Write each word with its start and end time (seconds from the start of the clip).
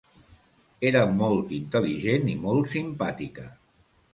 Era 0.91 1.03
molt 1.19 1.53
intel·ligent 1.57 2.27
i 2.33 2.35
molt 2.47 2.73
simpàtica. 2.75 3.47